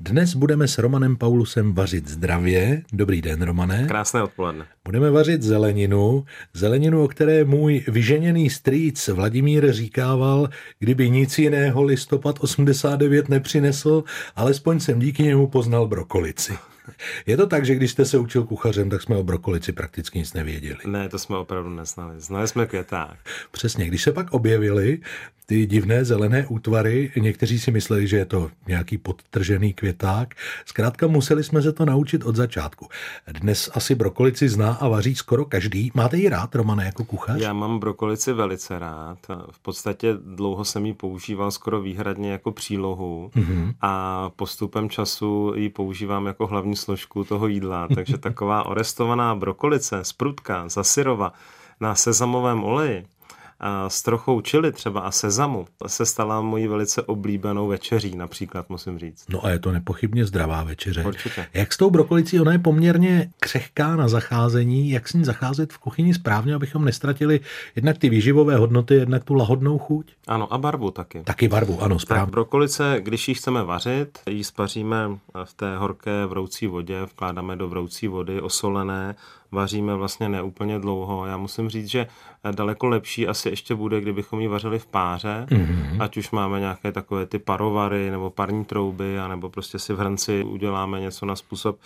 Dnes 0.00 0.34
budeme 0.34 0.68
s 0.68 0.78
Romanem 0.78 1.16
Paulusem 1.16 1.74
vařit 1.74 2.08
zdravě. 2.08 2.82
Dobrý 2.92 3.22
den, 3.22 3.42
Romane. 3.42 3.84
Krásné 3.88 4.22
odpoledne. 4.22 4.66
Budeme 4.84 5.10
vařit 5.10 5.42
zeleninu, 5.42 6.24
zeleninu, 6.54 7.04
o 7.04 7.08
které 7.08 7.44
můj 7.44 7.84
vyženěný 7.88 8.50
strýc 8.50 9.08
Vladimír 9.08 9.72
říkával, 9.72 10.48
kdyby 10.78 11.10
nic 11.10 11.38
jiného 11.38 11.82
listopad 11.82 12.36
89 12.40 13.28
nepřinesl, 13.28 14.04
alespoň 14.36 14.80
jsem 14.80 14.98
díky 14.98 15.22
němu 15.22 15.46
poznal 15.46 15.88
brokolici. 15.88 16.52
Je 17.26 17.36
to 17.36 17.46
tak, 17.46 17.66
že 17.66 17.74
když 17.74 17.90
jste 17.90 18.04
se 18.04 18.18
učil 18.18 18.44
kuchařem, 18.44 18.90
tak 18.90 19.02
jsme 19.02 19.16
o 19.16 19.22
brokolici 19.22 19.72
prakticky 19.72 20.18
nic 20.18 20.32
nevěděli. 20.32 20.78
Ne, 20.86 21.08
to 21.08 21.18
jsme 21.18 21.36
opravdu 21.36 21.70
neznali. 21.70 22.20
Znali 22.20 22.48
jsme 22.48 22.66
květák. 22.66 23.18
Přesně, 23.50 23.86
když 23.86 24.02
se 24.02 24.12
pak 24.12 24.30
objevili 24.30 25.00
ty 25.46 25.66
divné 25.66 26.04
zelené 26.04 26.46
útvary, 26.46 27.12
někteří 27.16 27.60
si 27.60 27.70
mysleli, 27.70 28.06
že 28.06 28.16
je 28.16 28.24
to 28.24 28.50
nějaký 28.66 28.98
podtržený 28.98 29.72
květák. 29.72 30.34
Zkrátka 30.66 31.06
museli 31.06 31.44
jsme 31.44 31.62
se 31.62 31.72
to 31.72 31.84
naučit 31.84 32.24
od 32.24 32.36
začátku. 32.36 32.88
Dnes 33.40 33.70
asi 33.74 33.94
brokolici 33.94 34.48
zná 34.48 34.72
a 34.72 34.88
vaří 34.88 35.14
skoro 35.14 35.44
každý. 35.44 35.90
Máte 35.94 36.16
ji 36.16 36.28
rád, 36.28 36.54
Romane, 36.54 36.84
jako 36.84 37.04
kuchař? 37.04 37.40
Já 37.40 37.52
mám 37.52 37.78
brokolici 37.78 38.32
velice 38.32 38.78
rád. 38.78 39.18
V 39.50 39.58
podstatě 39.62 40.14
dlouho 40.24 40.64
jsem 40.64 40.86
ji 40.86 40.94
používal 40.94 41.50
skoro 41.50 41.80
výhradně 41.80 42.32
jako 42.32 42.52
přílohu 42.52 43.30
mm-hmm. 43.36 43.74
a 43.80 44.30
postupem 44.36 44.90
času 44.90 45.52
ji 45.56 45.68
používám 45.68 46.26
jako 46.26 46.46
hlavní 46.46 46.76
složku 46.78 47.24
toho 47.24 47.46
jídla. 47.46 47.88
Takže 47.94 48.18
taková 48.18 48.66
orestovaná 48.66 49.34
brokolice 49.34 50.04
z 50.04 50.12
prutka, 50.12 50.68
na 51.80 51.94
sezamovém 51.94 52.64
oleji 52.64 53.06
s 53.88 54.02
trochou 54.02 54.40
čili 54.40 54.72
třeba 54.72 55.00
a 55.00 55.10
sezamu 55.10 55.66
se 55.86 56.06
stala 56.06 56.40
mojí 56.40 56.66
velice 56.66 57.02
oblíbenou 57.02 57.68
večeří, 57.68 58.16
například 58.16 58.70
musím 58.70 58.98
říct. 58.98 59.24
No 59.28 59.44
a 59.44 59.50
je 59.50 59.58
to 59.58 59.72
nepochybně 59.72 60.24
zdravá 60.24 60.62
večeře. 60.64 61.04
Určitě. 61.04 61.46
Jak 61.54 61.72
s 61.72 61.76
tou 61.76 61.90
brokolicí, 61.90 62.40
ona 62.40 62.52
je 62.52 62.58
poměrně 62.58 63.30
křehká 63.40 63.96
na 63.96 64.08
zacházení, 64.08 64.90
jak 64.90 65.08
s 65.08 65.14
ní 65.14 65.24
zacházet 65.24 65.72
v 65.72 65.78
kuchyni 65.78 66.14
správně, 66.14 66.54
abychom 66.54 66.84
nestratili 66.84 67.40
jednak 67.76 67.98
ty 67.98 68.08
výživové 68.08 68.56
hodnoty, 68.56 68.94
jednak 68.94 69.24
tu 69.24 69.34
lahodnou 69.34 69.78
chuť? 69.78 70.12
Ano, 70.26 70.52
a 70.52 70.58
barvu 70.58 70.90
taky. 70.90 71.22
Taky 71.22 71.48
barvu, 71.48 71.82
ano, 71.82 71.98
správně. 71.98 72.26
Tak 72.26 72.30
brokolice, 72.30 72.96
když 73.00 73.28
ji 73.28 73.34
chceme 73.34 73.64
vařit, 73.64 74.18
ji 74.30 74.44
spaříme 74.44 75.08
v 75.44 75.54
té 75.54 75.76
horké 75.76 76.26
vroucí 76.26 76.66
vodě, 76.66 77.02
vkládáme 77.02 77.56
do 77.56 77.68
vroucí 77.68 78.08
vody 78.08 78.40
osolené, 78.40 79.14
vaříme 79.52 79.94
vlastně 79.94 80.28
neúplně 80.28 80.78
dlouho. 80.78 81.26
Já 81.26 81.36
musím 81.36 81.68
říct, 81.68 81.88
že 81.88 82.06
daleko 82.54 82.86
lepší 82.86 83.28
asi 83.28 83.47
ještě 83.48 83.74
bude, 83.74 84.00
kdybychom 84.00 84.40
ji 84.40 84.48
vařili 84.48 84.78
v 84.78 84.86
páře, 84.86 85.46
mm-hmm. 85.50 86.02
ať 86.02 86.16
už 86.16 86.30
máme 86.30 86.60
nějaké 86.60 86.92
takové 86.92 87.26
ty 87.26 87.38
parovary 87.38 88.10
nebo 88.10 88.30
parní 88.30 88.64
trouby, 88.64 89.18
anebo 89.18 89.48
prostě 89.48 89.78
si 89.78 89.92
v 89.92 89.98
hrnci 89.98 90.44
uděláme 90.44 91.00
něco 91.00 91.26
na 91.26 91.36
způsob 91.36 91.78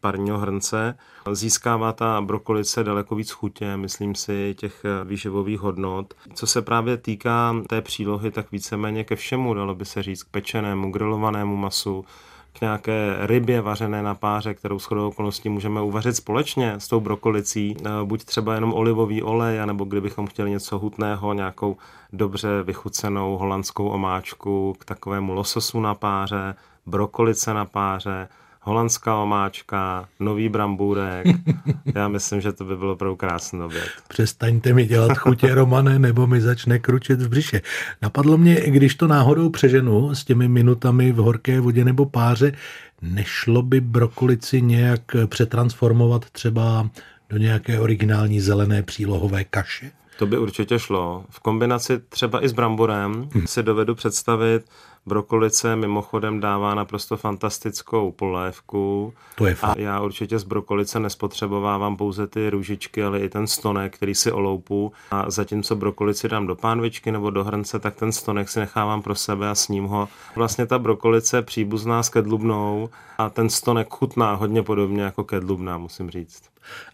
parního 0.00 0.38
hrnce. 0.38 0.98
Získává 1.32 1.92
ta 1.92 2.20
brokolice 2.20 2.84
daleko 2.84 3.14
víc 3.14 3.30
chutě, 3.30 3.76
myslím 3.76 4.14
si, 4.14 4.54
těch 4.58 4.82
výživových 5.04 5.60
hodnot. 5.60 6.14
Co 6.34 6.46
se 6.46 6.62
právě 6.62 6.96
týká 6.96 7.56
té 7.68 7.82
přílohy, 7.82 8.30
tak 8.30 8.52
víceméně 8.52 9.04
ke 9.04 9.16
všemu, 9.16 9.54
dalo 9.54 9.74
by 9.74 9.84
se 9.84 10.02
říct, 10.02 10.22
k 10.22 10.28
pečenému, 10.28 10.90
grilovanému 10.90 11.56
masu, 11.56 12.04
k 12.52 12.60
nějaké 12.60 13.16
rybě 13.20 13.60
vařené 13.60 14.02
na 14.02 14.14
páře, 14.14 14.54
kterou 14.54 14.78
shodou 14.78 15.08
okolností 15.08 15.48
můžeme 15.48 15.82
uvařit 15.82 16.16
společně 16.16 16.74
s 16.80 16.88
tou 16.88 17.00
brokolicí, 17.00 17.76
eh, 17.78 17.88
buď 18.04 18.24
třeba 18.24 18.54
jenom 18.54 18.74
olivový 18.74 19.22
olej, 19.22 19.58
nebo 19.66 19.84
kdybychom 19.84 20.26
chtěli 20.26 20.50
něco 20.50 20.78
hutného, 20.78 21.32
nějakou 21.32 21.76
dobře 22.12 22.62
vychucenou 22.62 23.38
holandskou 23.38 23.88
omáčku 23.88 24.74
k 24.78 24.84
takovému 24.84 25.32
lososu 25.34 25.80
na 25.80 25.94
páře, 25.94 26.54
brokolice 26.86 27.54
na 27.54 27.64
páře, 27.64 28.28
holandská 28.60 29.16
omáčka, 29.16 30.08
nový 30.20 30.48
brambůrek. 30.48 31.26
Já 31.94 32.08
myslím, 32.08 32.40
že 32.40 32.52
to 32.52 32.64
by 32.64 32.76
bylo 32.76 32.92
opravdu 32.92 33.16
krásný 33.16 33.60
oběd. 33.60 33.88
Přestaňte 34.08 34.72
mi 34.72 34.86
dělat 34.86 35.18
chutě, 35.18 35.54
Romane, 35.54 35.98
nebo 35.98 36.26
mi 36.26 36.40
začne 36.40 36.78
kručet 36.78 37.22
v 37.22 37.28
břiše. 37.28 37.62
Napadlo 38.02 38.38
mě, 38.38 38.54
když 38.54 38.94
to 38.94 39.06
náhodou 39.06 39.50
přeženu 39.50 40.14
s 40.14 40.24
těmi 40.24 40.48
minutami 40.48 41.12
v 41.12 41.16
horké 41.16 41.60
vodě 41.60 41.84
nebo 41.84 42.06
páře, 42.06 42.52
nešlo 43.02 43.62
by 43.62 43.80
brokolici 43.80 44.62
nějak 44.62 45.00
přetransformovat 45.26 46.30
třeba 46.30 46.90
do 47.30 47.36
nějaké 47.36 47.80
originální 47.80 48.40
zelené 48.40 48.82
přílohové 48.82 49.44
kaše? 49.44 49.90
To 50.18 50.26
by 50.26 50.38
určitě 50.38 50.78
šlo. 50.78 51.24
V 51.30 51.40
kombinaci 51.40 51.98
třeba 52.08 52.44
i 52.44 52.48
s 52.48 52.52
bramborem 52.52 53.28
hmm. 53.32 53.46
si 53.46 53.62
dovedu 53.62 53.94
představit, 53.94 54.64
Brokolice 55.10 55.76
mimochodem 55.76 56.40
dává 56.40 56.74
naprosto 56.74 57.16
fantastickou 57.16 58.12
polévku. 58.12 59.12
To 59.34 59.46
je 59.46 59.54
fakt. 59.54 59.76
A 59.76 59.80
já 59.80 60.00
určitě 60.00 60.38
z 60.38 60.44
brokolice 60.44 61.00
nespotřebovávám 61.00 61.96
pouze 61.96 62.26
ty 62.26 62.50
růžičky, 62.50 63.04
ale 63.04 63.20
i 63.20 63.28
ten 63.28 63.46
stonek, 63.46 63.96
který 63.96 64.14
si 64.14 64.32
oloupu. 64.32 64.92
A 65.10 65.30
zatímco 65.30 65.76
brokolici 65.76 66.28
dám 66.28 66.46
do 66.46 66.56
pánvičky 66.56 67.12
nebo 67.12 67.30
do 67.30 67.44
hrnce, 67.44 67.78
tak 67.78 67.94
ten 67.94 68.12
stonek 68.12 68.48
si 68.48 68.60
nechávám 68.60 69.02
pro 69.02 69.14
sebe 69.14 69.48
a 69.48 69.54
sním 69.54 69.84
ho. 69.84 70.08
Vlastně 70.36 70.66
ta 70.66 70.78
brokolice 70.78 71.42
příbuzná 71.42 72.02
s 72.02 72.08
kedlubnou 72.08 72.88
a 73.18 73.30
ten 73.30 73.50
stonek 73.50 73.88
chutná 73.90 74.34
hodně 74.34 74.62
podobně 74.62 75.02
jako 75.02 75.24
kedlubná, 75.24 75.78
musím 75.78 76.10
říct. 76.10 76.42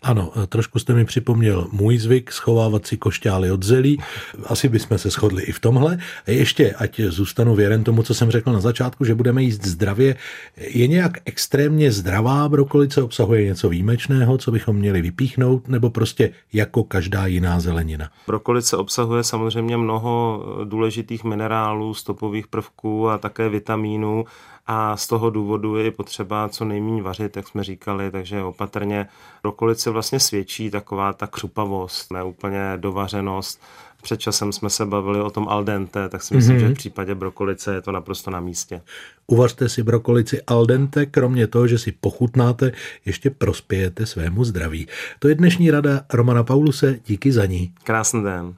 Ano, 0.03 0.33
trošku 0.49 0.79
jste 0.79 0.95
mi 0.95 1.05
připomněl 1.05 1.69
můj 1.73 1.99
zvyk 1.99 2.33
schovávat 2.33 2.87
si 2.87 2.97
košťály 2.97 3.51
od 3.51 3.63
zelí. 3.63 3.99
Asi 4.47 4.69
bychom 4.69 4.99
se 4.99 5.11
shodli 5.11 5.43
i 5.43 5.53
v 5.53 5.61
tomhle. 5.61 5.99
Ještě, 6.27 6.73
ať 6.73 7.01
zůstanu 7.01 7.55
věren 7.55 7.85
tomu, 7.85 8.03
co 8.07 8.15
jsem 8.15 8.31
řekl 8.31 8.53
na 8.53 8.61
začátku, 8.61 9.05
že 9.05 9.15
budeme 9.15 9.43
jíst 9.43 9.67
zdravě. 9.67 10.17
Je 10.57 10.87
nějak 10.87 11.13
extrémně 11.25 11.93
zdravá 11.93 12.49
brokolice, 12.49 13.03
obsahuje 13.03 13.45
něco 13.45 13.69
výjimečného, 13.69 14.39
co 14.39 14.51
bychom 14.51 14.77
měli 14.77 15.03
vypíchnout, 15.03 15.69
nebo 15.69 15.91
prostě 15.91 16.31
jako 16.53 16.85
každá 16.85 17.27
jiná 17.27 17.61
zelenina? 17.61 18.11
Brokolice 18.27 18.77
obsahuje 18.77 19.25
samozřejmě 19.25 19.77
mnoho 19.77 20.45
důležitých 20.65 21.25
minerálů, 21.25 21.95
stopových 21.95 22.47
prvků 22.47 23.09
a 23.09 23.19
také 23.19 23.49
vitamínů 23.49 24.25
a 24.67 24.97
z 24.97 25.07
toho 25.07 25.31
důvodu 25.31 25.77
je 25.77 25.91
potřeba 25.91 26.49
co 26.49 26.65
nejméně 26.65 27.03
vařit, 27.03 27.37
jak 27.37 27.49
jsme 27.49 27.65
říkali, 27.65 28.11
takže 28.11 28.43
opatrně. 28.43 29.07
Brokolice 29.43 29.91
vlastně 29.91 30.21
svědčí 30.21 30.71
taková 30.71 31.13
ta 31.13 31.27
křupavost, 31.27 32.13
neúplně 32.13 32.73
dovařenost. 32.77 33.61
Před 34.07 34.21
časem 34.21 34.53
jsme 34.53 34.71
se 34.71 34.87
bavili 34.87 35.21
o 35.21 35.31
tom 35.31 35.49
al 35.49 35.65
dente, 35.65 36.09
tak 36.09 36.23
si 36.23 36.35
myslím, 36.35 36.57
mm-hmm. 36.57 36.61
že 36.61 36.69
v 36.69 36.75
případě 36.75 37.15
brokolice 37.15 37.75
je 37.75 37.81
to 37.81 37.93
naprosto 37.93 38.31
na 38.31 38.41
místě. 38.41 38.83
Uvařte 39.27 39.69
si 39.69 39.83
brokolici 39.83 40.43
al 40.43 40.67
dente, 40.67 41.07
kromě 41.07 41.47
toho, 41.47 41.67
že 41.67 41.79
si 41.79 41.93
pochutnáte, 41.93 42.73
ještě 43.05 43.31
prospějete 43.31 44.07
svému 44.07 44.45
zdraví. 44.45 44.89
To 45.19 45.29
je 45.29 45.35
dnešní 45.35 45.71
rada 45.71 46.05
Romana 46.13 46.43
Pauluse, 46.43 46.99
díky 47.07 47.33
za 47.33 47.47
ní. 47.47 47.73
Krásný 47.85 48.25
den. 48.25 48.55